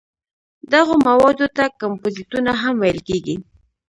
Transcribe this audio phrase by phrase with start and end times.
[0.71, 3.35] دغو موادو ته کمپوزېټونه هم ویل کېږي.